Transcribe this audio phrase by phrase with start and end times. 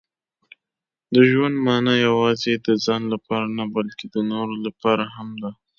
[1.13, 5.51] •د ژوند مانا یوازې د ځان لپاره نه، بلکې د نورو لپاره هم ده.